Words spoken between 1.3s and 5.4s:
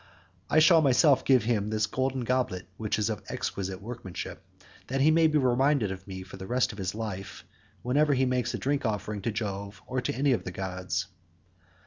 him this golden goblet—which is of exquisite workmanship—that he may be